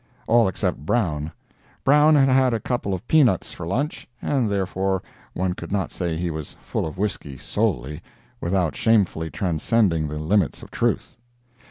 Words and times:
All 0.25 0.47
except 0.47 0.79
Brown. 0.83 1.31
Brown 1.83 2.15
had 2.15 2.27
had 2.27 2.55
a 2.55 2.59
couple 2.59 2.91
of 2.95 3.07
peanuts 3.07 3.51
for 3.53 3.67
lunch, 3.67 4.07
and 4.19 4.49
therefore 4.49 5.03
one 5.33 5.53
could 5.53 5.71
not 5.71 5.91
say 5.91 6.17
he 6.17 6.31
was 6.31 6.57
full 6.59 6.87
of 6.87 6.97
whisky, 6.97 7.37
solely, 7.37 8.01
without 8.41 8.75
shamefully 8.75 9.29
transcending 9.29 10.07
the 10.07 10.17
limits 10.17 10.63
of 10.63 10.71
truth. 10.71 11.17